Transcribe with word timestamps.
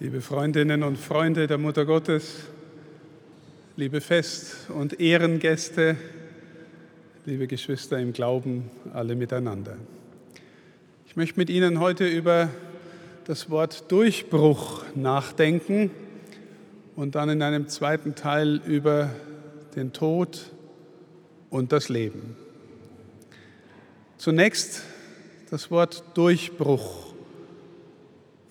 Liebe 0.00 0.20
Freundinnen 0.20 0.82
und 0.82 0.98
Freunde 0.98 1.46
der 1.46 1.56
Mutter 1.56 1.84
Gottes, 1.84 2.46
liebe 3.76 4.00
Fest- 4.00 4.68
und 4.70 4.98
Ehrengäste, 4.98 5.94
liebe 7.26 7.46
Geschwister 7.46 8.00
im 8.00 8.12
Glauben, 8.12 8.72
alle 8.92 9.14
miteinander. 9.14 9.76
Ich 11.06 11.14
möchte 11.14 11.38
mit 11.38 11.48
Ihnen 11.48 11.78
heute 11.78 12.08
über 12.08 12.50
das 13.26 13.50
Wort 13.50 13.92
Durchbruch 13.92 14.82
nachdenken 14.96 15.92
und 16.96 17.14
dann 17.14 17.28
in 17.28 17.40
einem 17.40 17.68
zweiten 17.68 18.16
Teil 18.16 18.60
über 18.66 19.14
den 19.76 19.92
Tod 19.92 20.50
und 21.50 21.70
das 21.70 21.88
Leben. 21.88 22.34
Zunächst 24.18 24.82
das 25.50 25.70
Wort 25.70 26.02
Durchbruch 26.14 27.13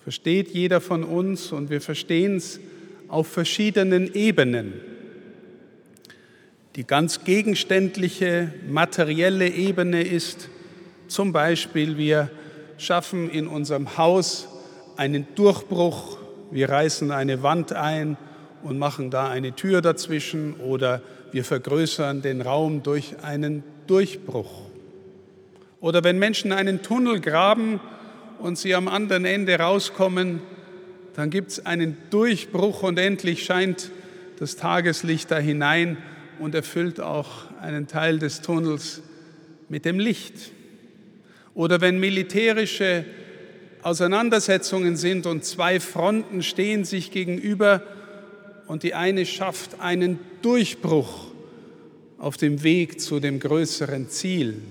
versteht 0.04 0.50
jeder 0.50 0.82
von 0.82 1.02
uns 1.02 1.50
und 1.50 1.70
wir 1.70 1.80
verstehen 1.80 2.36
es 2.36 2.60
auf 3.08 3.26
verschiedenen 3.26 4.14
Ebenen. 4.14 4.74
Die 6.76 6.86
ganz 6.86 7.24
gegenständliche, 7.24 8.52
materielle 8.68 9.48
Ebene 9.48 10.02
ist 10.02 10.50
zum 11.08 11.32
Beispiel, 11.32 11.96
wir 11.96 12.30
schaffen 12.76 13.30
in 13.30 13.46
unserem 13.46 13.96
Haus 13.96 14.46
einen 14.96 15.26
Durchbruch, 15.36 16.18
wir 16.50 16.68
reißen 16.68 17.10
eine 17.10 17.42
Wand 17.42 17.72
ein 17.72 18.18
und 18.62 18.78
machen 18.78 19.10
da 19.10 19.30
eine 19.30 19.56
Tür 19.56 19.80
dazwischen 19.80 20.54
oder 20.56 21.00
wir 21.32 21.44
vergrößern 21.44 22.20
den 22.20 22.42
Raum 22.42 22.82
durch 22.82 23.14
einen 23.22 23.62
Durchbruch. 23.86 24.62
Oder 25.80 26.04
wenn 26.04 26.18
Menschen 26.18 26.52
einen 26.52 26.82
Tunnel 26.82 27.20
graben, 27.20 27.80
und 28.38 28.58
sie 28.58 28.74
am 28.74 28.88
anderen 28.88 29.24
Ende 29.24 29.58
rauskommen, 29.58 30.40
dann 31.14 31.30
gibt 31.30 31.52
es 31.52 31.66
einen 31.66 31.96
Durchbruch 32.10 32.82
und 32.82 32.98
endlich 32.98 33.44
scheint 33.44 33.90
das 34.38 34.56
Tageslicht 34.56 35.30
da 35.30 35.38
hinein 35.38 35.96
und 36.38 36.54
erfüllt 36.54 37.00
auch 37.00 37.50
einen 37.60 37.86
Teil 37.86 38.18
des 38.18 38.40
Tunnels 38.40 39.02
mit 39.68 39.84
dem 39.84 39.98
Licht. 39.98 40.50
Oder 41.54 41.80
wenn 41.80 42.00
militärische 42.00 43.04
Auseinandersetzungen 43.82 44.96
sind 44.96 45.26
und 45.26 45.44
zwei 45.44 45.78
Fronten 45.78 46.42
stehen 46.42 46.84
sich 46.84 47.10
gegenüber 47.10 47.82
und 48.66 48.82
die 48.82 48.94
eine 48.94 49.26
schafft 49.26 49.80
einen 49.80 50.18
Durchbruch 50.42 51.26
auf 52.18 52.36
dem 52.36 52.62
Weg 52.62 53.00
zu 53.00 53.20
dem 53.20 53.38
größeren 53.38 54.08
Ziel. 54.08 54.62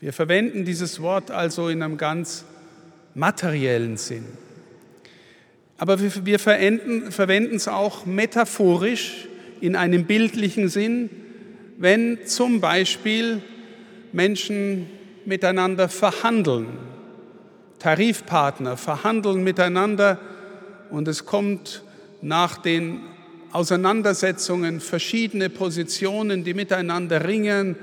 Wir 0.00 0.12
verwenden 0.12 0.64
dieses 0.64 1.00
Wort 1.00 1.30
also 1.30 1.68
in 1.68 1.82
einem 1.82 1.96
ganz 1.96 2.44
materiellen 3.14 3.96
Sinn. 3.96 4.24
Aber 5.78 5.98
wir 6.00 6.38
verwenden 6.38 7.56
es 7.56 7.68
auch 7.68 8.06
metaphorisch 8.06 9.28
in 9.60 9.76
einem 9.76 10.04
bildlichen 10.04 10.68
Sinn, 10.68 11.10
wenn 11.78 12.18
zum 12.26 12.60
Beispiel 12.60 13.42
Menschen 14.12 14.88
miteinander 15.24 15.88
verhandeln, 15.88 16.66
Tarifpartner 17.78 18.76
verhandeln 18.76 19.42
miteinander 19.42 20.18
und 20.90 21.08
es 21.08 21.26
kommt 21.26 21.82
nach 22.22 22.58
den 22.58 23.00
Auseinandersetzungen 23.52 24.80
verschiedene 24.80 25.50
Positionen, 25.50 26.44
die 26.44 26.54
miteinander 26.54 27.26
ringen, 27.26 27.76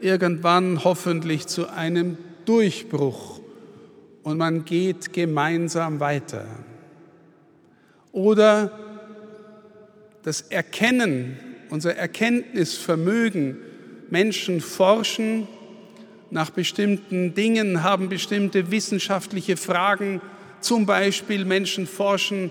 irgendwann 0.00 0.84
hoffentlich 0.84 1.46
zu 1.46 1.68
einem 1.68 2.18
Durchbruch 2.44 3.40
und 4.22 4.38
man 4.38 4.64
geht 4.64 5.12
gemeinsam 5.12 6.00
weiter. 6.00 6.46
Oder 8.12 8.72
das 10.22 10.40
Erkennen, 10.40 11.36
unser 11.70 11.96
Erkenntnisvermögen, 11.96 13.58
Menschen 14.10 14.60
forschen 14.60 15.46
nach 16.30 16.50
bestimmten 16.50 17.34
Dingen, 17.34 17.82
haben 17.82 18.08
bestimmte 18.08 18.70
wissenschaftliche 18.70 19.56
Fragen, 19.56 20.20
zum 20.60 20.86
Beispiel 20.86 21.44
Menschen 21.44 21.86
forschen, 21.86 22.50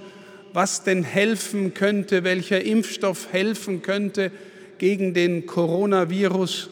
was 0.53 0.83
denn 0.83 1.03
helfen 1.03 1.73
könnte, 1.73 2.23
welcher 2.23 2.63
Impfstoff 2.63 3.33
helfen 3.33 3.81
könnte 3.81 4.31
gegen 4.77 5.13
den 5.13 5.45
Coronavirus 5.45 6.69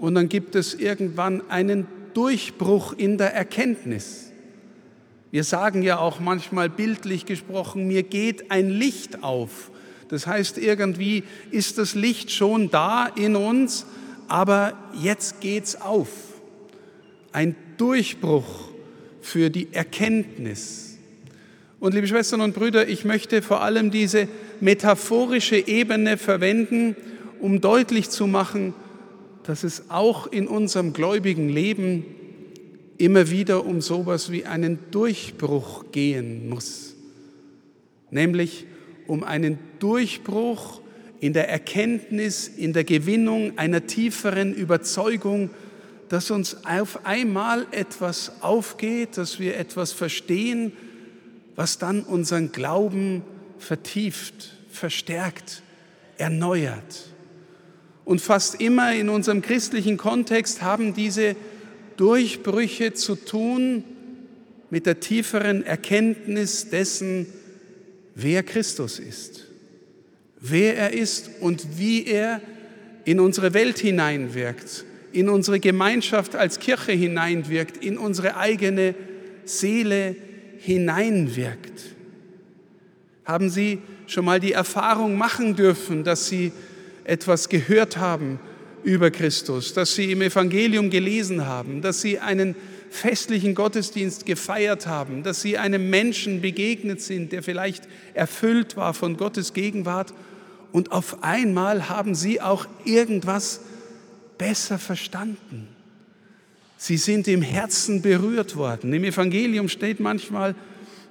und 0.00 0.14
dann 0.14 0.28
gibt 0.28 0.54
es 0.54 0.74
irgendwann 0.74 1.42
einen 1.50 1.86
Durchbruch 2.14 2.94
in 2.96 3.18
der 3.18 3.34
Erkenntnis. 3.34 4.32
Wir 5.30 5.44
sagen 5.44 5.82
ja 5.82 5.98
auch 5.98 6.20
manchmal 6.20 6.70
bildlich 6.70 7.26
gesprochen, 7.26 7.86
mir 7.86 8.02
geht 8.02 8.50
ein 8.50 8.70
Licht 8.70 9.22
auf. 9.22 9.70
Das 10.08 10.26
heißt, 10.26 10.56
irgendwie 10.56 11.24
ist 11.50 11.76
das 11.76 11.94
Licht 11.94 12.30
schon 12.30 12.70
da 12.70 13.06
in 13.06 13.36
uns, 13.36 13.84
aber 14.26 14.72
jetzt 14.98 15.40
geht's 15.40 15.80
auf. 15.80 16.08
Ein 17.32 17.54
Durchbruch 17.76 18.70
für 19.20 19.50
die 19.50 19.68
Erkenntnis. 19.72 20.98
Und 21.78 21.94
liebe 21.94 22.08
Schwestern 22.08 22.40
und 22.40 22.54
Brüder, 22.54 22.88
ich 22.88 23.04
möchte 23.04 23.42
vor 23.42 23.62
allem 23.62 23.90
diese 23.90 24.28
metaphorische 24.60 25.68
Ebene 25.68 26.16
verwenden, 26.16 26.96
um 27.38 27.60
deutlich 27.60 28.08
zu 28.10 28.26
machen, 28.26 28.74
dass 29.48 29.64
es 29.64 29.88
auch 29.88 30.26
in 30.26 30.46
unserem 30.46 30.92
gläubigen 30.92 31.48
Leben 31.48 32.04
immer 32.98 33.30
wieder 33.30 33.64
um 33.64 33.80
sowas 33.80 34.30
wie 34.30 34.44
einen 34.44 34.78
Durchbruch 34.90 35.86
gehen 35.90 36.50
muss. 36.50 36.94
Nämlich 38.10 38.66
um 39.06 39.24
einen 39.24 39.58
Durchbruch 39.78 40.82
in 41.20 41.32
der 41.32 41.48
Erkenntnis, 41.48 42.46
in 42.46 42.74
der 42.74 42.84
Gewinnung 42.84 43.56
einer 43.56 43.86
tieferen 43.86 44.52
Überzeugung, 44.52 45.48
dass 46.10 46.30
uns 46.30 46.66
auf 46.66 47.06
einmal 47.06 47.66
etwas 47.70 48.42
aufgeht, 48.42 49.16
dass 49.16 49.40
wir 49.40 49.56
etwas 49.56 49.92
verstehen, 49.92 50.72
was 51.56 51.78
dann 51.78 52.02
unseren 52.02 52.52
Glauben 52.52 53.22
vertieft, 53.58 54.58
verstärkt, 54.68 55.62
erneuert. 56.18 57.14
Und 58.08 58.22
fast 58.22 58.58
immer 58.62 58.94
in 58.94 59.10
unserem 59.10 59.42
christlichen 59.42 59.98
Kontext 59.98 60.62
haben 60.62 60.94
diese 60.94 61.36
Durchbrüche 61.98 62.94
zu 62.94 63.16
tun 63.16 63.84
mit 64.70 64.86
der 64.86 64.98
tieferen 64.98 65.62
Erkenntnis 65.62 66.70
dessen, 66.70 67.26
wer 68.14 68.42
Christus 68.44 68.98
ist, 68.98 69.48
wer 70.40 70.78
er 70.78 70.94
ist 70.94 71.28
und 71.40 71.78
wie 71.78 72.06
er 72.06 72.40
in 73.04 73.20
unsere 73.20 73.52
Welt 73.52 73.78
hineinwirkt, 73.78 74.86
in 75.12 75.28
unsere 75.28 75.60
Gemeinschaft 75.60 76.34
als 76.34 76.60
Kirche 76.60 76.92
hineinwirkt, 76.92 77.84
in 77.84 77.98
unsere 77.98 78.38
eigene 78.38 78.94
Seele 79.44 80.16
hineinwirkt. 80.56 81.94
Haben 83.26 83.50
Sie 83.50 83.80
schon 84.06 84.24
mal 84.24 84.40
die 84.40 84.52
Erfahrung 84.52 85.18
machen 85.18 85.56
dürfen, 85.56 86.04
dass 86.04 86.26
Sie 86.26 86.52
etwas 87.08 87.48
gehört 87.48 87.96
haben 87.96 88.38
über 88.84 89.10
Christus, 89.10 89.72
dass 89.72 89.94
sie 89.94 90.12
im 90.12 90.22
Evangelium 90.22 90.90
gelesen 90.90 91.46
haben, 91.46 91.82
dass 91.82 92.00
sie 92.00 92.18
einen 92.18 92.54
festlichen 92.90 93.54
Gottesdienst 93.54 94.26
gefeiert 94.26 94.86
haben, 94.86 95.22
dass 95.22 95.42
sie 95.42 95.58
einem 95.58 95.90
Menschen 95.90 96.40
begegnet 96.40 97.00
sind, 97.00 97.32
der 97.32 97.42
vielleicht 97.42 97.88
erfüllt 98.14 98.76
war 98.76 98.94
von 98.94 99.16
Gottes 99.16 99.52
Gegenwart 99.52 100.12
und 100.70 100.92
auf 100.92 101.22
einmal 101.22 101.88
haben 101.88 102.14
sie 102.14 102.40
auch 102.40 102.66
irgendwas 102.84 103.60
besser 104.36 104.78
verstanden. 104.78 105.68
Sie 106.76 106.98
sind 106.98 107.26
im 107.26 107.42
Herzen 107.42 108.02
berührt 108.02 108.54
worden. 108.54 108.92
Im 108.92 109.02
Evangelium 109.02 109.68
steht 109.68 109.98
manchmal, 109.98 110.54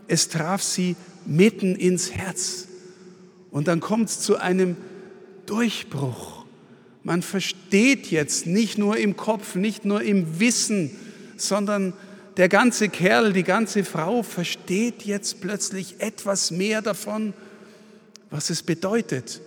es 0.07 0.29
traf 0.29 0.61
sie 0.61 0.95
mitten 1.25 1.75
ins 1.75 2.13
Herz. 2.13 2.67
Und 3.51 3.67
dann 3.67 3.81
kommt 3.81 4.09
es 4.09 4.21
zu 4.21 4.37
einem 4.37 4.77
Durchbruch. 5.47 6.45
Man 7.03 7.23
versteht 7.23 8.11
jetzt 8.11 8.45
nicht 8.45 8.77
nur 8.77 8.97
im 8.97 9.17
Kopf, 9.17 9.55
nicht 9.55 9.85
nur 9.85 10.03
im 10.03 10.39
Wissen, 10.39 10.91
sondern 11.37 11.93
der 12.37 12.49
ganze 12.49 12.89
Kerl, 12.89 13.33
die 13.33 13.43
ganze 13.43 13.83
Frau 13.83 14.21
versteht 14.21 15.03
jetzt 15.03 15.41
plötzlich 15.41 15.95
etwas 15.99 16.51
mehr 16.51 16.83
davon, 16.83 17.33
was 18.29 18.49
es 18.49 18.61
bedeutet, 18.61 19.41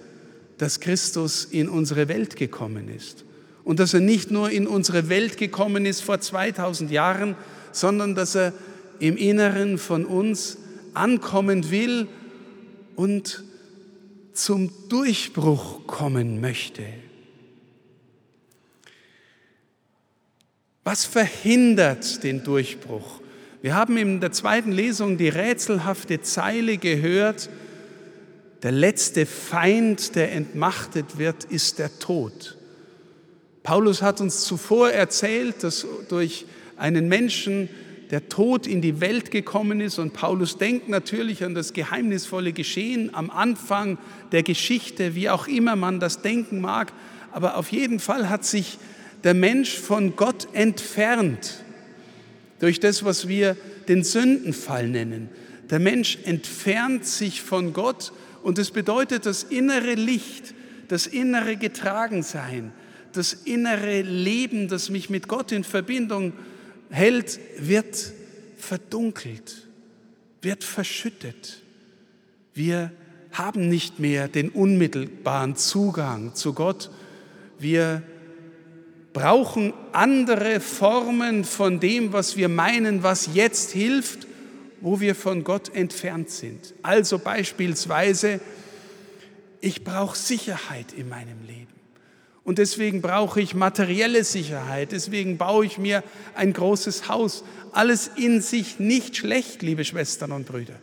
dass 0.59 0.81
Christus 0.81 1.45
in 1.45 1.69
unsere 1.69 2.09
Welt 2.09 2.35
gekommen 2.35 2.89
ist. 2.89 3.25
Und 3.63 3.79
dass 3.79 3.95
er 3.95 4.01
nicht 4.01 4.31
nur 4.31 4.51
in 4.51 4.67
unsere 4.67 5.09
Welt 5.09 5.37
gekommen 5.37 5.87
ist 5.87 6.01
vor 6.01 6.21
2000 6.21 6.91
Jahren, 6.91 7.37
sondern 7.73 8.15
dass 8.15 8.35
er 8.35 8.53
im 8.99 9.17
Inneren 9.17 9.79
von 9.79 10.05
uns 10.05 10.57
ankommen 10.95 11.71
will 11.71 12.09
und 12.97 13.45
zum 14.45 14.71
Durchbruch 14.89 15.87
kommen 15.87 16.41
möchte. 16.41 16.85
Was 20.83 21.05
verhindert 21.05 22.23
den 22.23 22.43
Durchbruch? 22.43 23.21
Wir 23.61 23.75
haben 23.75 23.99
in 23.99 24.21
der 24.21 24.33
zweiten 24.33 24.73
Lesung 24.73 25.19
die 25.19 25.29
rätselhafte 25.29 26.23
Zeile 26.23 26.79
gehört, 26.79 27.51
der 28.63 28.73
letzte 28.73 29.27
Feind, 29.27 30.17
der 30.17 30.33
entmachtet 30.33 31.19
wird, 31.19 31.45
ist 31.45 31.79
der 31.79 31.99
Tod. 31.99 32.57
Paulus 33.63 34.01
hat 34.01 34.21
uns 34.23 34.45
zuvor 34.45 34.91
erzählt, 34.91 35.63
dass 35.63 35.87
durch 36.09 36.47
einen 36.77 37.09
Menschen 37.09 37.69
der 38.11 38.29
Tod 38.29 38.67
in 38.67 38.81
die 38.81 39.01
Welt 39.01 39.31
gekommen 39.31 39.81
ist 39.81 39.99
und 39.99 40.13
Paulus 40.13 40.59
denkt 40.59 40.89
natürlich 40.89 41.45
an 41.45 41.55
das 41.55 41.73
geheimnisvolle 41.73 42.53
Geschehen 42.53 43.15
am 43.15 43.31
Anfang 43.31 43.99
der 44.33 44.43
Geschichte, 44.43 45.15
wie 45.15 45.31
auch 45.31 45.47
immer 45.47 45.77
man 45.77 46.01
das 46.01 46.23
denken 46.23 46.61
mag, 46.61 46.93
aber 47.33 47.57
auf 47.57 47.71
jeden 47.71 48.01
Fall 48.01 48.29
hat 48.29 48.45
sich 48.45 48.79
der 49.23 49.35
Mensch 49.35 49.79
von 49.79 50.17
Gott 50.17 50.49
entfernt 50.53 51.63
durch 52.59 52.81
das, 52.81 53.05
was 53.05 53.29
wir 53.29 53.57
den 53.89 54.03
Sündenfall 54.03 54.89
nennen. 54.89 55.29
Der 55.71 55.79
Mensch 55.79 56.19
entfernt 56.25 57.07
sich 57.07 57.43
von 57.43 57.73
Gott 57.73 58.13
und 58.43 58.59
es 58.59 58.73
bedeutet 58.73 59.25
das 59.25 59.45
innere 59.45 59.95
Licht, 59.95 60.55
das 60.89 61.07
innere 61.07 61.57
Getragensein, 61.57 62.73
das 63.13 63.33
innere 63.33 64.03
Leben, 64.03 64.67
das 64.67 64.91
mich 64.91 65.11
mit 65.11 65.29
Gott 65.29 65.53
in 65.53 65.63
Verbindung 65.63 66.33
hält, 66.91 67.39
wird 67.59 68.13
verdunkelt, 68.57 69.69
wird 70.43 70.65
verschüttet. 70.65 71.63
Wir 72.55 72.91
haben 73.33 73.69
nicht 73.69 74.01
mehr 74.01 74.29
den 74.29 74.51
unmittelbaren 74.51 75.57
Zugang 75.57 76.35
zu 76.35 76.53
Gott. 76.53 76.91
Wir 77.59 78.03
brauchen 79.13 79.73
andere 79.93 80.61
Formen 80.61 81.45
von 81.45 81.81
dem, 81.81 82.13
was 82.13 82.37
wir 82.37 82.49
meinen, 82.49 83.03
was 83.03 83.31
jetzt 83.35 83.71
hilft 83.71 84.27
wo 84.81 85.01
wir 85.01 85.15
von 85.15 85.45
Gott 85.45 85.75
entfernt 85.75 86.31
sind. 86.31 86.75
Also 86.83 87.19
beispielsweise, 87.19 88.41
ich 89.61 89.85
brauche 89.85 90.17
Sicherheit 90.17 90.93
in 90.93 91.09
meinem 91.09 91.45
Leben. 91.47 91.80
Und 92.45 92.59
deswegen 92.59 93.03
brauche 93.03 93.41
ich 93.41 93.55
materielle 93.55 94.25
Sicherheit. 94.25 94.93
Deswegen 94.93 95.37
baue 95.37 95.67
ich 95.67 95.79
mir 95.79 96.03
ein 96.35 96.53
großes 96.53 97.09
Haus. 97.09 97.45
Alles 97.73 98.11
in 98.17 98.41
sich 98.41 98.79
nicht 98.79 99.17
schlecht, 99.17 99.63
liebe 99.63 99.85
Schwestern 99.85 100.33
und 100.33 100.47
Brüder. 100.47 100.75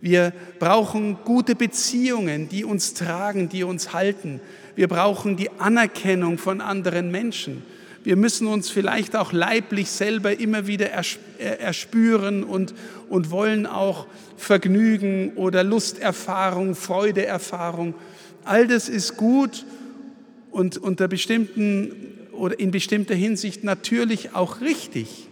Wir 0.00 0.32
brauchen 0.58 1.18
gute 1.24 1.54
Beziehungen, 1.54 2.48
die 2.48 2.64
uns 2.64 2.94
tragen, 2.94 3.48
die 3.48 3.64
uns 3.64 3.92
halten. 3.92 4.40
Wir 4.74 4.88
brauchen 4.88 5.36
die 5.36 5.50
Anerkennung 5.58 6.38
von 6.38 6.60
anderen 6.62 7.10
Menschen. 7.10 7.62
Wir 8.02 8.16
müssen 8.16 8.46
uns 8.46 8.70
vielleicht 8.70 9.14
auch 9.14 9.32
leiblich 9.32 9.90
selber 9.90 10.40
immer 10.40 10.66
wieder 10.66 10.86
erspüren 10.88 12.44
und, 12.44 12.72
und 13.10 13.30
wollen 13.30 13.66
auch 13.66 14.06
Vergnügen 14.38 15.34
oder 15.34 15.62
Lusterfahrung, 15.64 16.74
Freudeerfahrung. 16.74 17.92
All 18.44 18.66
das 18.66 18.88
ist 18.88 19.18
gut 19.18 19.66
und 20.50 20.76
unter 20.76 21.08
bestimmten 21.08 22.18
oder 22.32 22.58
in 22.58 22.70
bestimmter 22.70 23.14
Hinsicht 23.14 23.64
natürlich 23.64 24.34
auch 24.34 24.60
richtig. 24.60 25.28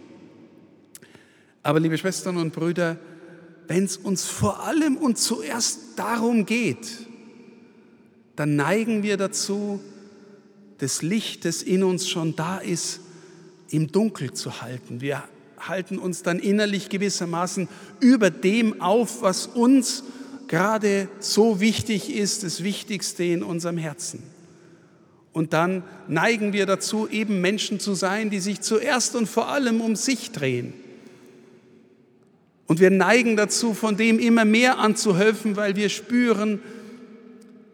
Aber 1.63 1.79
liebe 1.79 1.97
Schwestern 1.97 2.37
und 2.37 2.53
Brüder, 2.53 2.97
wenn 3.67 3.83
es 3.83 3.97
uns 3.97 4.25
vor 4.25 4.63
allem 4.63 4.97
und 4.97 5.17
zuerst 5.17 5.79
darum 5.97 6.45
geht, 6.45 7.07
dann 8.35 8.55
neigen 8.55 9.03
wir 9.03 9.17
dazu, 9.17 9.79
das 10.77 11.01
Licht, 11.01 11.45
das 11.45 11.61
in 11.61 11.83
uns 11.83 12.07
schon 12.07 12.35
da 12.35 12.57
ist, 12.57 13.01
im 13.69 13.91
Dunkel 13.91 14.33
zu 14.33 14.61
halten. 14.61 15.01
Wir 15.01 15.23
halten 15.59 15.99
uns 15.99 16.23
dann 16.23 16.39
innerlich 16.39 16.89
gewissermaßen 16.89 17.67
über 17.99 18.29
dem 18.29 18.81
auf, 18.81 19.21
was 19.21 19.45
uns 19.45 20.03
gerade 20.47 21.09
so 21.19 21.59
wichtig 21.59 22.15
ist, 22.15 22.43
das 22.43 22.63
Wichtigste 22.63 23.23
in 23.23 23.43
unserem 23.43 23.77
Herzen. 23.77 24.23
Und 25.39 25.53
dann 25.53 25.83
neigen 26.09 26.51
wir 26.51 26.65
dazu, 26.65 27.07
eben 27.07 27.39
Menschen 27.39 27.79
zu 27.79 27.93
sein, 27.93 28.29
die 28.29 28.41
sich 28.41 28.59
zuerst 28.59 29.15
und 29.15 29.25
vor 29.25 29.47
allem 29.47 29.79
um 29.79 29.95
sich 29.95 30.33
drehen. 30.33 30.73
Und 32.67 32.81
wir 32.81 32.89
neigen 32.91 33.37
dazu, 33.37 33.73
von 33.73 33.95
dem 33.95 34.19
immer 34.19 34.43
mehr 34.43 34.79
anzuhelfen, 34.79 35.55
weil 35.55 35.77
wir 35.77 35.87
spüren, 35.87 36.59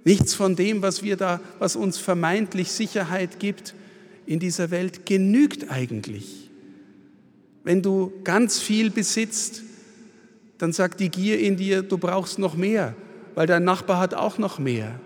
Nichts 0.04 0.36
von 0.36 0.56
dem, 0.56 0.84
was 0.84 1.02
wir 1.02 1.18
da, 1.18 1.42
was 1.58 1.76
uns 1.76 1.98
vermeintlich 1.98 2.72
Sicherheit 2.72 3.40
gibt 3.40 3.74
in 4.28 4.40
dieser 4.40 4.70
Welt, 4.70 5.08
genügt 5.08 5.72
eigentlich. 5.72 6.52
Wenn 7.64 7.82
du 7.82 8.14
ganz 8.24 8.60
viel 8.60 8.92
besitzt, 8.92 9.64
dann 10.60 10.72
sagt 10.72 11.00
die 11.00 11.10
Gier 11.10 11.40
in 11.40 11.58
dir, 11.58 11.82
du 11.82 11.98
brauchst 11.98 12.38
noch 12.38 12.54
mehr, 12.54 12.96
weil 13.34 13.48
dein 13.48 13.64
Nachbar 13.64 14.00
hat 14.00 14.14
auch 14.14 14.38
noch 14.38 14.60
mehr. 14.60 15.00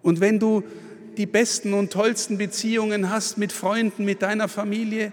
Und 0.00 0.20
wenn 0.20 0.38
du 0.38 0.64
die 1.18 1.26
besten 1.26 1.74
und 1.74 1.92
tollsten 1.92 2.38
Beziehungen 2.38 3.10
hast 3.10 3.38
mit 3.38 3.52
Freunden, 3.52 4.04
mit 4.04 4.22
deiner 4.22 4.48
Familie, 4.48 5.12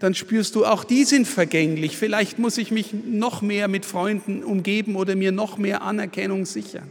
dann 0.00 0.14
spürst 0.14 0.54
du, 0.54 0.64
auch 0.64 0.84
die 0.84 1.04
sind 1.04 1.28
vergänglich. 1.28 1.96
Vielleicht 1.96 2.38
muss 2.38 2.56
ich 2.56 2.70
mich 2.70 2.92
noch 2.92 3.42
mehr 3.42 3.68
mit 3.68 3.84
Freunden 3.84 4.42
umgeben 4.42 4.96
oder 4.96 5.14
mir 5.14 5.30
noch 5.30 5.58
mehr 5.58 5.82
Anerkennung 5.82 6.46
sichern. 6.46 6.90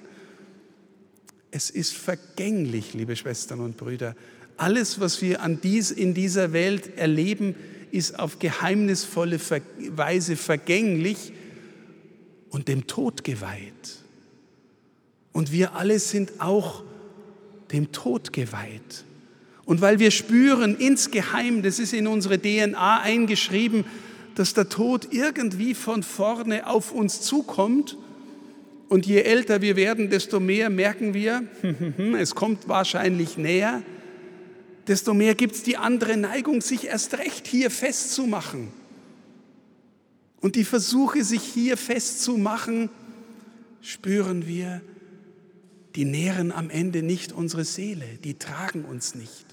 Es 1.51 1.71
ist 1.71 1.95
vergänglich, 1.95 2.93
liebe 2.93 3.15
Schwestern 3.15 3.61
und 3.61 3.77
Brüder. 3.77 4.15
Alles, 4.57 4.99
was 4.99 5.21
wir 5.21 5.41
an 5.41 5.59
dies, 5.61 5.89
in 5.89 6.13
dieser 6.13 6.53
Welt 6.53 6.97
erleben, 6.97 7.55
ist 7.91 8.19
auf 8.19 8.37
geheimnisvolle 8.37 9.39
Weise 9.89 10.35
vergänglich 10.35 11.33
und 12.49 12.67
dem 12.67 12.85
Tod 12.85 13.23
geweiht. 13.23 14.03
Und 15.31 15.51
wir 15.51 15.73
alle 15.75 15.97
sind 15.97 16.39
auch 16.39 16.83
dem 17.71 17.91
Tod 17.91 18.33
geweiht. 18.33 19.03
Und 19.65 19.81
weil 19.81 19.99
wir 19.99 20.11
spüren 20.11 20.75
insgeheim, 20.77 21.61
das 21.61 21.77
ist 21.79 21.93
in 21.93 22.07
unsere 22.07 22.39
DNA 22.41 23.01
eingeschrieben, 23.01 23.85
dass 24.35 24.53
der 24.53 24.69
Tod 24.69 25.09
irgendwie 25.11 25.75
von 25.75 26.01
vorne 26.01 26.65
auf 26.65 26.91
uns 26.91 27.21
zukommt 27.21 27.97
und 28.87 29.05
je 29.05 29.21
älter 29.21 29.61
wir 29.61 29.75
werden, 29.75 30.09
desto 30.09 30.39
mehr 30.39 30.69
merken 30.71 31.13
wir, 31.13 31.43
es 32.17 32.33
kommt 32.33 32.67
wahrscheinlich 32.67 33.37
näher, 33.37 33.83
desto 34.87 35.13
mehr 35.13 35.35
gibt 35.35 35.55
es 35.55 35.63
die 35.63 35.77
andere 35.77 36.17
Neigung, 36.17 36.61
sich 36.61 36.87
erst 36.87 37.19
recht 37.19 37.45
hier 37.45 37.69
festzumachen. 37.69 38.69
Und 40.41 40.55
die 40.55 40.63
Versuche, 40.63 41.23
sich 41.23 41.43
hier 41.43 41.77
festzumachen, 41.77 42.89
spüren 43.81 44.47
wir, 44.47 44.81
die 45.95 46.05
nähren 46.05 46.51
am 46.51 46.69
Ende 46.69 47.03
nicht 47.03 47.31
unsere 47.31 47.65
Seele, 47.65 48.05
die 48.23 48.35
tragen 48.35 48.85
uns 48.85 49.15
nicht. 49.15 49.45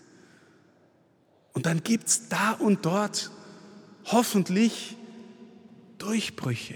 Und 1.53 1.67
dann 1.67 1.83
gibt 1.83 2.09
es 2.09 2.29
da 2.29 2.53
und 2.53 2.85
dort 2.85 3.31
hoffentlich 4.05 4.97
Durchbrüche. 5.99 6.75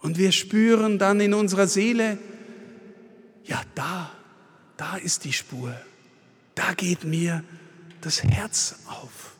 Und 0.00 0.18
wir 0.18 0.32
spüren 0.32 0.98
dann 0.98 1.20
in 1.20 1.34
unserer 1.34 1.66
Seele, 1.66 2.18
ja, 3.44 3.62
da, 3.74 4.10
da 4.76 4.96
ist 4.96 5.24
die 5.24 5.32
Spur. 5.32 5.74
Da 6.54 6.74
geht 6.74 7.04
mir 7.04 7.44
das 8.00 8.22
Herz 8.22 8.76
auf. 8.86 9.36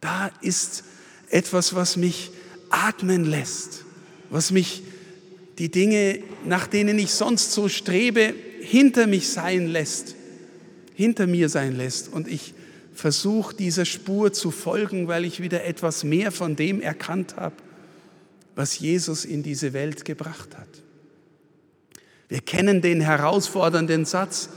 Da 0.00 0.30
ist 0.40 0.84
etwas, 1.28 1.74
was 1.74 1.96
mich 1.96 2.32
atmen 2.70 3.24
lässt, 3.24 3.84
was 4.30 4.50
mich 4.50 4.82
die 5.60 5.70
Dinge, 5.70 6.20
nach 6.46 6.66
denen 6.66 6.98
ich 6.98 7.10
sonst 7.10 7.52
so 7.52 7.68
strebe, 7.68 8.34
hinter 8.62 9.06
mich 9.06 9.28
sein 9.28 9.66
lässt, 9.66 10.16
hinter 10.94 11.26
mir 11.26 11.50
sein 11.50 11.76
lässt. 11.76 12.10
Und 12.10 12.26
ich 12.28 12.54
versuche 12.94 13.54
dieser 13.54 13.84
Spur 13.84 14.32
zu 14.32 14.50
folgen, 14.50 15.06
weil 15.06 15.26
ich 15.26 15.42
wieder 15.42 15.64
etwas 15.64 16.02
mehr 16.02 16.32
von 16.32 16.56
dem 16.56 16.80
erkannt 16.80 17.36
habe, 17.36 17.56
was 18.56 18.78
Jesus 18.78 19.26
in 19.26 19.42
diese 19.42 19.74
Welt 19.74 20.06
gebracht 20.06 20.56
hat. 20.56 20.66
Wir 22.30 22.40
kennen 22.40 22.80
den 22.80 23.02
herausfordernden 23.02 24.06
Satz, 24.06 24.48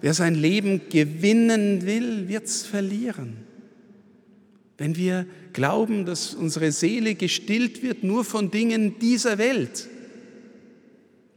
wer 0.00 0.14
sein 0.14 0.36
Leben 0.36 0.82
gewinnen 0.88 1.84
will, 1.84 2.28
wird 2.28 2.44
es 2.44 2.64
verlieren. 2.64 3.38
Wenn 4.76 4.94
wir 4.94 5.26
glauben, 5.52 6.06
dass 6.06 6.32
unsere 6.32 6.70
Seele 6.70 7.16
gestillt 7.16 7.82
wird 7.82 8.04
nur 8.04 8.24
von 8.24 8.52
Dingen 8.52 9.00
dieser 9.00 9.38
Welt, 9.38 9.88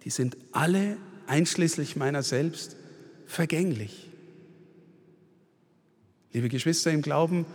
die 0.04 0.10
sind 0.10 0.38
alle, 0.52 0.98
einschließlich 1.28 1.96
meiner 1.96 2.24
selbst, 2.24 2.76
vergänglich. 3.26 4.10
Liebe 6.34 6.50
Geschwister 6.50 6.92
im 6.92 7.02
Glauben, 7.02 7.46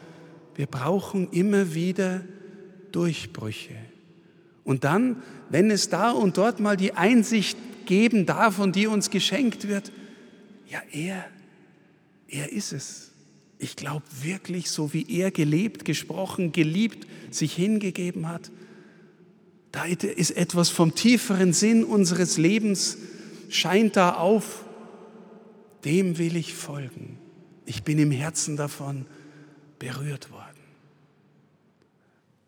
wir 0.55 0.67
brauchen 0.67 1.31
immer 1.31 1.75
wieder 1.75 2.23
Durchbrüche. 2.93 3.75
Und 4.65 4.85
dann, 4.85 5.23
wenn 5.51 5.71
es 5.71 5.89
da 5.89 6.11
und 6.11 6.39
dort 6.39 6.61
mal 6.61 6.77
die 6.77 6.93
Einsicht 6.93 7.59
geben 7.87 8.27
darf 8.27 8.59
und 8.59 8.77
die 8.77 8.87
uns 8.87 9.11
geschenkt 9.11 9.69
wird, 9.69 9.93
ja, 10.69 10.83
er, 10.91 11.25
er 12.29 12.53
ist 12.53 12.73
es. 12.73 13.13
Ich 13.59 13.77
glaube 13.77 14.05
wirklich, 14.23 14.71
so 14.71 14.93
wie 14.93 15.07
er 15.09 15.31
gelebt, 15.31 15.85
gesprochen, 15.85 16.53
geliebt, 16.53 17.07
sich 17.31 17.55
hingegeben 17.55 18.29
hat, 18.29 18.51
da 19.77 19.85
ist 19.85 20.31
etwas 20.31 20.71
vom 20.71 20.95
tieferen 20.95 21.53
Sinn 21.53 21.85
unseres 21.85 22.39
Lebens, 22.39 22.97
scheint 23.51 23.95
da 23.97 24.15
auf. 24.15 24.65
Dem 25.85 26.17
will 26.17 26.35
ich 26.35 26.55
folgen. 26.55 27.19
Ich 27.67 27.83
bin 27.83 27.99
im 27.99 28.11
Herzen 28.11 28.57
davon 28.57 29.05
berührt 29.79 30.31
worden. 30.31 30.47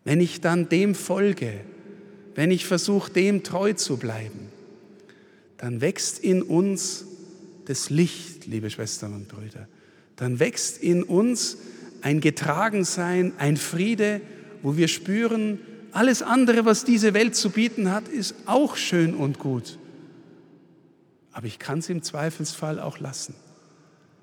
Wenn 0.03 0.21
ich 0.21 0.41
dann 0.41 0.69
dem 0.69 0.95
folge, 0.95 1.61
wenn 2.33 2.49
ich 2.49 2.65
versuche, 2.65 3.11
dem 3.11 3.43
treu 3.43 3.73
zu 3.73 3.97
bleiben, 3.97 4.47
dann 5.57 5.81
wächst 5.81 6.17
in 6.17 6.41
uns 6.41 7.05
das 7.65 7.91
Licht, 7.91 8.47
liebe 8.47 8.71
Schwestern 8.71 9.13
und 9.13 9.27
Brüder. 9.27 9.67
Dann 10.15 10.39
wächst 10.39 10.81
in 10.81 11.03
uns 11.03 11.57
ein 12.01 12.21
Getragensein, 12.21 13.33
ein 13.37 13.55
Friede, 13.55 14.19
wo 14.63 14.77
wir 14.77 14.87
spüren, 14.87 15.59
alles 15.91 16.21
andere, 16.21 16.65
was 16.65 16.85
diese 16.85 17.13
Welt 17.13 17.35
zu 17.35 17.49
bieten 17.49 17.91
hat, 17.91 18.07
ist 18.07 18.35
auch 18.45 18.75
schön 18.75 19.13
und 19.13 19.39
gut. 19.39 19.77
Aber 21.31 21.47
ich 21.47 21.59
kann 21.59 21.79
es 21.79 21.89
im 21.89 22.01
Zweifelsfall 22.01 22.79
auch 22.79 22.99
lassen, 22.99 23.35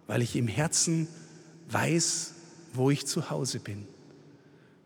weil 0.07 0.23
ich 0.23 0.37
im 0.37 0.49
Herzen 0.49 1.09
weiß, 1.71 2.35
wo 2.75 2.91
ich 2.91 3.07
zu 3.07 3.31
Hause 3.31 3.59
bin. 3.59 3.87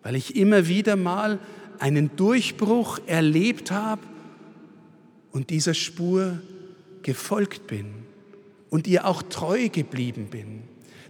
Weil 0.02 0.16
ich 0.16 0.36
immer 0.36 0.68
wieder 0.68 0.96
mal 0.96 1.38
einen 1.78 2.14
Durchbruch 2.16 3.00
erlebt 3.06 3.70
habe 3.70 4.02
und 5.32 5.50
dieser 5.50 5.74
Spur 5.74 6.40
gefolgt 7.02 7.66
bin 7.66 7.86
und 8.68 8.86
ihr 8.86 9.06
auch 9.06 9.22
treu 9.22 9.68
geblieben 9.68 10.28
bin. 10.30 10.62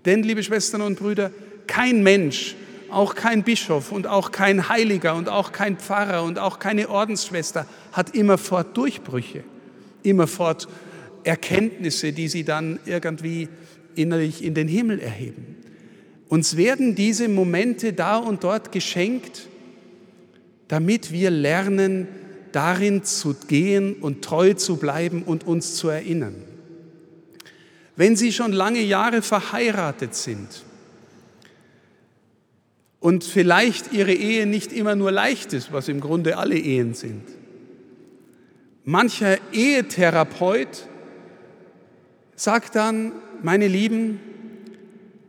Denn, 0.05 0.23
liebe 0.23 0.43
Schwestern 0.43 0.81
und 0.81 0.99
Brüder, 0.99 1.31
kein 1.67 2.03
Mensch, 2.03 2.57
auch 2.92 3.14
kein 3.14 3.42
Bischof 3.42 3.92
und 3.92 4.06
auch 4.06 4.32
kein 4.32 4.68
Heiliger 4.68 5.14
und 5.14 5.28
auch 5.28 5.52
kein 5.52 5.76
Pfarrer 5.76 6.23
und 6.23 6.38
auch 6.38 6.59
keine 6.59 6.88
Ordensschwester 6.88 7.66
hat 7.92 8.14
immerfort 8.14 8.76
Durchbrüche, 8.76 9.44
immerfort 10.02 10.68
Erkenntnisse, 11.25 12.12
die 12.12 12.28
sie 12.28 12.44
dann 12.44 12.80
irgendwie 12.87 13.49
innerlich 13.94 14.44
in 14.44 14.54
den 14.54 14.68
Himmel 14.68 15.00
erheben. 15.00 15.56
Uns 16.28 16.56
werden 16.56 16.94
diese 16.94 17.28
Momente 17.28 17.92
da 17.92 18.16
und 18.16 18.44
dort 18.44 18.73
geschenkt, 18.73 19.49
damit 20.68 21.11
wir 21.11 21.30
lernen, 21.30 22.09
darin 22.52 23.04
zu 23.04 23.35
gehen 23.49 23.94
und 23.94 24.23
treu 24.23 24.54
zu 24.54 24.76
bleiben 24.76 25.23
und 25.23 25.47
uns 25.47 25.75
zu 25.75 25.88
erinnern. 25.88 26.35
Wenn 27.97 28.16
Sie 28.16 28.32
schon 28.32 28.52
lange 28.52 28.80
Jahre 28.80 29.23
verheiratet 29.23 30.14
sind 30.14 30.64
und 33.00 33.25
vielleicht 33.25 33.92
Ihre 33.92 34.12
Ehe 34.12 34.47
nicht 34.47 34.73
immer 34.73 34.95
nur 34.95 35.11
leicht 35.11 35.52
ist, 35.52 35.73
was 35.73 35.88
im 35.88 36.00
Grunde 36.00 36.37
alle 36.37 36.57
Ehen 36.57 36.95
sind, 36.95 37.23
mancher 38.85 39.38
Ehetherapeut 39.52 40.87
sagt 42.37 42.76
dann, 42.76 43.12
meine 43.42 43.69
Lieben, 43.69 44.21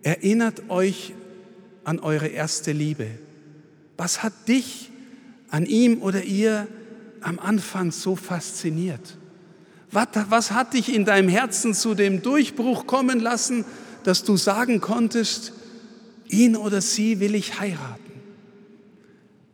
erinnert 0.04 0.70
euch 0.70 1.14
an 1.84 2.00
eure 2.00 2.28
erste 2.28 2.72
Liebe. 2.72 3.08
Was 3.98 4.24
hat 4.24 4.34
dich 4.48 4.90
an 5.50 5.66
ihm 5.66 6.02
oder 6.02 6.24
ihr 6.24 6.68
am 7.22 7.40
Anfang 7.40 7.92
so 7.92 8.16
fasziniert? 8.16 9.18
Was, 9.92 10.08
was 10.30 10.52
hat 10.52 10.74
dich 10.74 10.94
in 10.94 11.06
deinem 11.06 11.30
Herzen 11.30 11.74
zu 11.74 11.94
dem 11.94 12.22
Durchbruch 12.22 12.88
kommen 12.88 13.20
lassen, 13.20 13.66
dass 14.04 14.24
du 14.24 14.38
sagen 14.38 14.80
konntest, 14.80 15.54
ihn 16.32 16.56
oder 16.56 16.82
sie 16.82 17.20
will 17.20 17.36
ich 17.36 17.60
heiraten? 17.60 18.12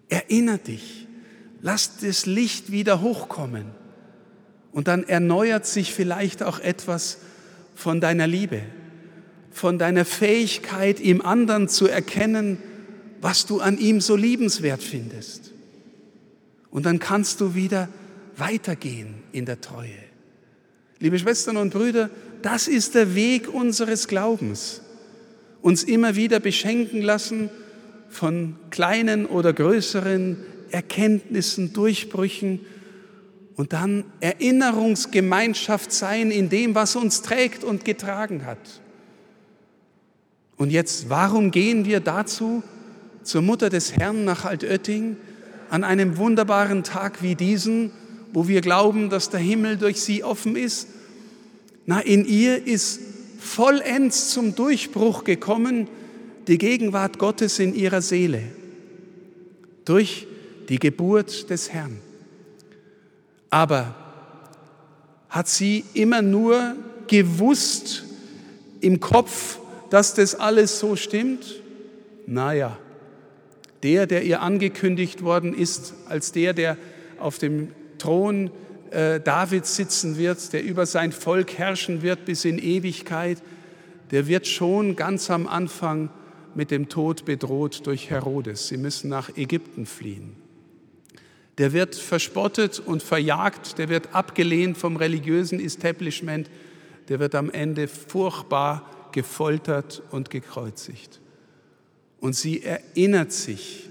Erinner 0.10 0.58
dich, 0.58 1.08
lass 1.62 1.98
das 1.98 2.26
Licht 2.26 2.72
wieder 2.72 3.02
hochkommen 3.02 3.66
und 4.72 4.88
dann 4.88 5.04
erneuert 5.04 5.66
sich 5.66 5.94
vielleicht 5.94 6.44
auch 6.44 6.60
etwas 6.60 7.18
von 7.76 8.00
deiner 8.00 8.28
Liebe, 8.28 8.62
von 9.52 9.78
deiner 9.80 10.06
Fähigkeit, 10.06 11.00
im 11.00 11.26
anderen 11.26 11.68
zu 11.68 11.88
erkennen, 11.88 12.58
was 13.22 13.46
du 13.46 13.60
an 13.60 13.78
ihm 13.78 14.02
so 14.02 14.16
liebenswert 14.16 14.84
findest. 14.84 15.52
Und 16.70 16.86
dann 16.86 17.00
kannst 17.00 17.42
du 17.42 17.56
wieder 17.56 17.90
weitergehen 18.36 19.16
in 19.32 19.46
der 19.46 19.62
Treue. 19.62 19.98
Liebe 21.00 21.18
Schwestern 21.18 21.58
und 21.58 21.72
Brüder, 21.72 22.10
das 22.42 22.68
ist 22.68 22.96
der 22.96 23.16
Weg 23.16 23.54
unseres 23.54 24.08
Glaubens. 24.08 24.82
Uns 25.62 25.84
immer 25.84 26.16
wieder 26.16 26.40
beschenken 26.40 27.02
lassen 27.02 27.50
von 28.10 28.56
kleinen 28.70 29.26
oder 29.26 29.54
größeren 29.54 30.38
Erkenntnissen, 30.72 31.74
Durchbrüchen 31.74 32.62
und 33.56 33.74
dann 33.74 34.06
Erinnerungsgemeinschaft 34.20 35.92
sein 35.92 36.32
in 36.32 36.50
dem, 36.50 36.76
was 36.76 36.96
uns 36.96 37.22
trägt 37.22 37.64
und 37.64 37.86
getragen 37.86 38.46
hat. 38.46 38.82
Und 40.58 40.72
jetzt, 40.72 41.10
warum 41.10 41.52
gehen 41.52 41.86
wir 41.86 42.00
dazu 42.00 42.64
zur 43.24 43.42
Mutter 43.42 43.70
des 43.70 43.94
Herrn 43.96 44.26
nach 44.26 44.46
Altötting? 44.46 45.18
an 45.70 45.84
einem 45.84 46.18
wunderbaren 46.18 46.84
Tag 46.84 47.22
wie 47.22 47.36
diesen, 47.36 47.92
wo 48.34 48.48
wir 48.48 48.62
glauben, 48.62 49.10
dass 49.10 49.30
der 49.30 49.40
Himmel 49.40 49.78
durch 49.78 50.02
sie 50.02 50.24
offen 50.24 50.56
ist? 50.56 50.88
Na, 51.86 52.00
in 52.00 52.26
ihr 52.26 52.66
ist 52.66 53.00
vollends 53.40 54.30
zum 54.30 54.56
Durchbruch 54.56 55.24
gekommen 55.24 55.88
die 56.48 56.58
Gegenwart 56.58 57.20
Gottes 57.20 57.60
in 57.60 57.76
ihrer 57.76 58.02
Seele 58.02 58.42
durch 59.86 60.28
die 60.70 60.80
Geburt 60.80 61.50
des 61.50 61.72
Herrn. 61.72 62.00
Aber 63.50 63.96
hat 65.30 65.48
sie 65.48 65.84
immer 65.94 66.22
nur 66.22 66.76
gewusst 67.08 68.04
im 68.82 69.00
Kopf, 69.00 69.60
dass 69.90 70.14
das 70.14 70.36
alles 70.36 70.80
so 70.80 70.96
stimmt? 70.96 71.62
Naja, 72.26 72.78
der, 73.84 74.08
der 74.08 74.24
ihr 74.24 74.42
angekündigt 74.42 75.24
worden 75.24 75.54
ist, 75.54 75.94
als 76.10 76.32
der, 76.32 76.54
der 76.54 76.78
auf 77.20 77.38
dem 77.38 77.70
Thron 77.98 78.52
äh, 78.92 79.20
Davids 79.20 79.76
sitzen 79.76 80.18
wird, 80.18 80.54
der 80.54 80.64
über 80.64 80.86
sein 80.86 81.12
Volk 81.12 81.58
herrschen 81.58 82.02
wird 82.02 82.26
bis 82.26 82.46
in 82.46 82.60
Ewigkeit, 82.60 83.42
der 84.12 84.28
wird 84.28 84.48
schon 84.48 84.96
ganz 84.96 85.30
am 85.30 85.48
Anfang 85.48 86.10
mit 86.56 86.72
dem 86.72 86.90
Tod 86.90 87.26
bedroht 87.26 87.86
durch 87.86 88.10
Herodes. 88.10 88.68
Sie 88.68 88.78
müssen 88.78 89.10
nach 89.10 89.36
Ägypten 89.38 89.86
fliehen. 89.86 90.36
Der 91.58 91.74
wird 91.74 91.96
verspottet 91.96 92.80
und 92.80 93.02
verjagt, 93.04 93.78
der 93.78 93.90
wird 93.90 94.14
abgelehnt 94.14 94.78
vom 94.78 94.96
religiösen 94.96 95.60
Establishment, 95.60 96.50
der 97.10 97.20
wird 97.20 97.36
am 97.36 97.50
Ende 97.50 97.88
furchtbar 97.88 99.10
gefoltert 99.12 100.04
und 100.12 100.30
gekreuzigt. 100.30 101.20
Und 102.20 102.36
sie 102.36 102.64
erinnert 102.64 103.32
sich 103.32 103.90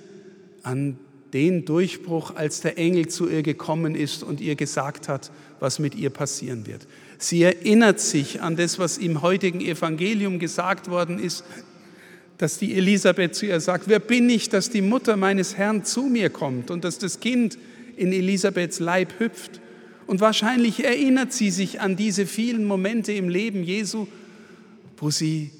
an 0.62 0.98
den 1.36 1.66
Durchbruch, 1.66 2.34
als 2.34 2.62
der 2.62 2.78
Engel 2.78 3.08
zu 3.08 3.28
ihr 3.28 3.42
gekommen 3.42 3.94
ist 3.94 4.22
und 4.22 4.40
ihr 4.40 4.54
gesagt 4.54 5.06
hat, 5.06 5.30
was 5.60 5.78
mit 5.78 5.94
ihr 5.94 6.08
passieren 6.08 6.66
wird. 6.66 6.86
Sie 7.18 7.42
erinnert 7.42 8.00
sich 8.00 8.40
an 8.40 8.56
das, 8.56 8.78
was 8.78 8.96
im 8.96 9.20
heutigen 9.20 9.60
Evangelium 9.60 10.38
gesagt 10.38 10.88
worden 10.88 11.18
ist, 11.18 11.44
dass 12.38 12.56
die 12.56 12.74
Elisabeth 12.74 13.34
zu 13.34 13.44
ihr 13.44 13.60
sagt, 13.60 13.86
wer 13.86 13.98
bin 13.98 14.30
ich, 14.30 14.48
dass 14.48 14.70
die 14.70 14.80
Mutter 14.80 15.18
meines 15.18 15.58
Herrn 15.58 15.84
zu 15.84 16.04
mir 16.04 16.30
kommt 16.30 16.70
und 16.70 16.84
dass 16.84 16.96
das 16.96 17.20
Kind 17.20 17.58
in 17.98 18.14
Elisabeths 18.14 18.80
Leib 18.80 19.20
hüpft. 19.20 19.60
Und 20.06 20.22
wahrscheinlich 20.22 20.86
erinnert 20.86 21.34
sie 21.34 21.50
sich 21.50 21.82
an 21.82 21.96
diese 21.96 22.24
vielen 22.24 22.64
Momente 22.64 23.12
im 23.12 23.28
Leben 23.28 23.62
Jesu, 23.62 24.06
wo 24.96 25.10
sie 25.10 25.50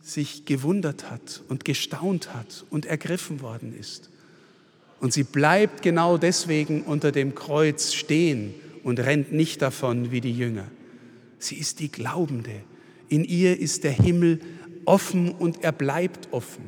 sich 0.00 0.44
gewundert 0.44 1.10
hat 1.10 1.42
und 1.48 1.64
gestaunt 1.64 2.32
hat 2.34 2.64
und 2.70 2.86
ergriffen 2.86 3.40
worden 3.40 3.76
ist. 3.76 4.11
Und 5.02 5.12
sie 5.12 5.24
bleibt 5.24 5.82
genau 5.82 6.16
deswegen 6.16 6.82
unter 6.82 7.10
dem 7.10 7.34
Kreuz 7.34 7.92
stehen 7.92 8.54
und 8.84 9.00
rennt 9.00 9.32
nicht 9.32 9.60
davon 9.60 10.12
wie 10.12 10.20
die 10.20 10.30
Jünger. 10.30 10.68
Sie 11.40 11.56
ist 11.56 11.80
die 11.80 11.90
Glaubende. 11.90 12.52
In 13.08 13.24
ihr 13.24 13.58
ist 13.58 13.82
der 13.82 13.90
Himmel 13.90 14.38
offen 14.84 15.32
und 15.32 15.64
er 15.64 15.72
bleibt 15.72 16.28
offen. 16.32 16.62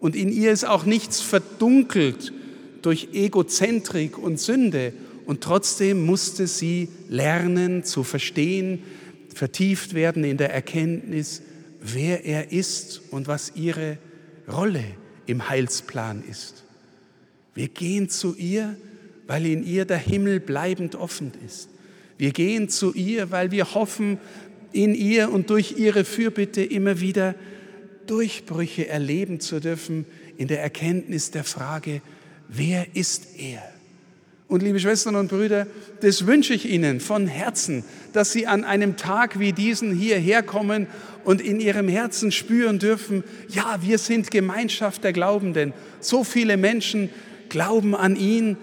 Und 0.00 0.16
in 0.16 0.32
ihr 0.32 0.52
ist 0.52 0.64
auch 0.64 0.86
nichts 0.86 1.20
verdunkelt 1.20 2.32
durch 2.80 3.08
Egozentrik 3.12 4.16
und 4.16 4.40
Sünde. 4.40 4.94
Und 5.26 5.42
trotzdem 5.42 6.06
musste 6.06 6.46
sie 6.46 6.88
lernen 7.10 7.84
zu 7.84 8.04
verstehen, 8.04 8.84
vertieft 9.34 9.92
werden 9.92 10.24
in 10.24 10.38
der 10.38 10.50
Erkenntnis, 10.50 11.42
wer 11.82 12.24
er 12.24 12.52
ist 12.52 13.02
und 13.10 13.28
was 13.28 13.52
ihre 13.54 13.98
Rolle 14.50 14.84
im 15.26 15.50
Heilsplan 15.50 16.24
ist. 16.26 16.65
Wir 17.56 17.68
gehen 17.68 18.08
zu 18.10 18.36
ihr, 18.36 18.76
weil 19.26 19.46
in 19.46 19.66
ihr 19.66 19.86
der 19.86 19.98
Himmel 19.98 20.38
bleibend 20.40 20.94
offen 20.94 21.32
ist. 21.44 21.70
Wir 22.18 22.30
gehen 22.30 22.68
zu 22.68 22.92
ihr, 22.94 23.30
weil 23.30 23.50
wir 23.50 23.74
hoffen, 23.74 24.18
in 24.72 24.94
ihr 24.94 25.32
und 25.32 25.48
durch 25.48 25.78
ihre 25.78 26.04
Fürbitte 26.04 26.62
immer 26.62 27.00
wieder 27.00 27.34
Durchbrüche 28.06 28.88
erleben 28.88 29.40
zu 29.40 29.58
dürfen 29.58 30.04
in 30.36 30.48
der 30.48 30.62
Erkenntnis 30.62 31.30
der 31.30 31.44
Frage, 31.44 32.02
wer 32.48 32.94
ist 32.94 33.38
er? 33.38 33.62
Und 34.48 34.62
liebe 34.62 34.78
Schwestern 34.78 35.16
und 35.16 35.28
Brüder, 35.28 35.66
das 36.02 36.26
wünsche 36.26 36.54
ich 36.54 36.70
Ihnen 36.70 37.00
von 37.00 37.26
Herzen, 37.26 37.84
dass 38.12 38.32
Sie 38.32 38.46
an 38.46 38.64
einem 38.64 38.96
Tag 38.96 39.40
wie 39.40 39.52
diesen 39.52 39.92
hierher 39.92 40.42
kommen 40.42 40.86
und 41.24 41.40
in 41.40 41.58
Ihrem 41.58 41.88
Herzen 41.88 42.30
spüren 42.30 42.78
dürfen, 42.78 43.24
ja, 43.48 43.78
wir 43.80 43.98
sind 43.98 44.30
Gemeinschaft 44.30 45.02
der 45.02 45.12
Glaubenden. 45.12 45.72
So 46.00 46.22
viele 46.22 46.56
Menschen 46.56 47.08
glauben 47.48 47.94
an 47.94 48.16
ihn, 48.16 48.56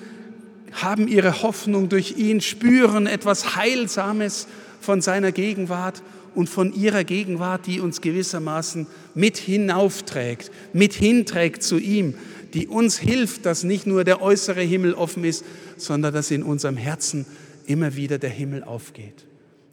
haben 0.72 1.08
ihre 1.08 1.44
Hoffnung 1.44 1.90
durch 1.90 2.18
ihn, 2.18 2.42
spüren 2.42 3.08
etwas 3.08 3.56
Heilsames 3.56 4.48
von 4.80 5.02
seiner 5.02 5.32
Gegenwart 5.32 6.02
und 6.36 6.50
von 6.50 6.74
ihrer 6.74 7.04
Gegenwart, 7.04 7.68
die 7.68 7.80
uns 7.80 8.02
gewissermaßen 8.02 8.88
mit 9.14 9.38
hinaufträgt, 9.38 10.52
mit 10.74 10.94
hinträgt 10.94 11.64
zu 11.64 11.78
ihm, 11.78 12.16
die 12.54 12.68
uns 12.68 12.98
hilft, 12.98 13.46
dass 13.46 13.64
nicht 13.64 13.88
nur 13.88 14.04
der 14.04 14.22
äußere 14.22 14.62
Himmel 14.62 14.94
offen 14.94 15.24
ist, 15.24 15.46
sondern 15.78 16.14
dass 16.14 16.32
in 16.32 16.44
unserem 16.44 16.78
Herzen 16.78 17.26
immer 17.66 17.96
wieder 17.96 18.18
der 18.18 18.30
Himmel 18.30 18.64
aufgeht. 18.64 19.26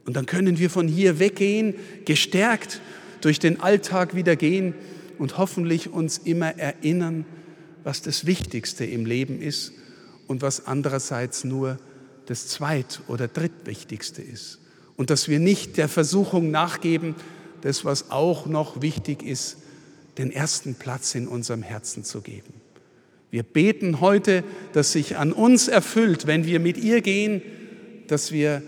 Und 0.06 0.16
dann 0.16 0.26
können 0.26 0.58
wir 0.58 0.70
von 0.70 0.88
hier 0.88 1.18
weggehen, 1.18 1.74
gestärkt 2.04 2.80
durch 3.20 3.38
den 3.38 3.60
Alltag 3.60 4.14
wieder 4.14 4.36
gehen 4.36 4.74
und 5.18 5.38
hoffentlich 5.38 5.92
uns 5.92 6.18
immer 6.18 6.58
erinnern, 6.58 7.26
was 7.84 8.02
das 8.02 8.26
Wichtigste 8.26 8.84
im 8.84 9.06
Leben 9.06 9.40
ist 9.40 9.72
und 10.26 10.42
was 10.42 10.66
andererseits 10.66 11.44
nur 11.44 11.78
das 12.26 12.48
Zweit- 12.48 13.00
oder 13.08 13.28
Drittwichtigste 13.28 14.22
ist. 14.22 14.58
Und 14.96 15.10
dass 15.10 15.28
wir 15.28 15.38
nicht 15.38 15.76
der 15.76 15.88
Versuchung 15.88 16.50
nachgeben, 16.50 17.14
das, 17.62 17.84
was 17.84 18.10
auch 18.10 18.46
noch 18.46 18.82
wichtig 18.82 19.22
ist, 19.22 19.56
den 20.18 20.30
ersten 20.30 20.74
Platz 20.74 21.14
in 21.14 21.26
unserem 21.26 21.62
Herzen 21.62 22.04
zu 22.04 22.20
geben. 22.20 22.52
Wir 23.30 23.42
beten 23.42 24.00
heute, 24.00 24.44
dass 24.72 24.92
sich 24.92 25.16
an 25.16 25.32
uns 25.32 25.68
erfüllt, 25.68 26.26
wenn 26.26 26.46
wir 26.46 26.60
mit 26.60 26.76
ihr 26.76 27.00
gehen, 27.00 27.42
dass 28.08 28.32
wir 28.32 28.62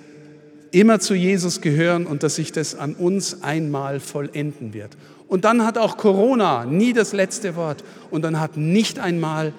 immer 0.70 1.00
zu 1.00 1.14
Jesus 1.14 1.60
gehören 1.60 2.06
und 2.06 2.22
dass 2.22 2.36
sich 2.36 2.52
das 2.52 2.74
an 2.74 2.94
uns 2.94 3.42
einmal 3.42 4.00
vollenden 4.00 4.72
wird. 4.72 4.96
Und 5.32 5.46
dann 5.46 5.64
hat 5.64 5.78
auch 5.78 5.96
Corona 5.96 6.66
nie 6.66 6.92
das 6.92 7.14
letzte 7.14 7.56
Wort 7.56 7.82
und 8.10 8.20
dann 8.20 8.38
hat 8.38 8.58
nicht 8.58 8.98
einmal 8.98 9.54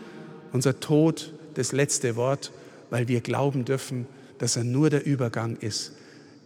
unser 0.51 0.79
Tod 0.79 1.33
das 1.55 1.71
letzte 1.71 2.15
Wort, 2.15 2.51
weil 2.91 3.07
wir 3.07 3.21
glauben 3.21 3.65
dürfen, 3.65 4.05
dass 4.37 4.55
er 4.55 4.65
nur 4.65 4.91
der 4.91 5.03
Übergang 5.03 5.57
ist 5.57 5.93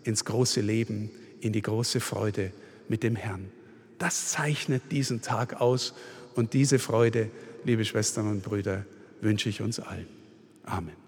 ins 0.06 0.24
große 0.24 0.62
Leben, 0.62 1.12
in 1.42 1.52
die 1.52 1.62
große 1.62 2.00
Freude 2.00 2.54
mit 2.88 3.04
dem 3.04 3.18
Herrn. 3.18 3.52
Das 4.00 4.30
zeichnet 4.30 4.84
diesen 4.92 5.22
Tag 5.22 5.60
aus 5.60 5.94
und 6.36 6.54
diese 6.54 6.80
Freude 6.80 7.30
liebe 7.66 7.84
Schwestern 7.84 8.30
und 8.30 8.44
Brüder, 8.44 8.86
wünsche 9.20 9.50
ich 9.50 9.62
uns 9.62 9.82
allen. 9.82 10.08
Amen. 10.64 11.07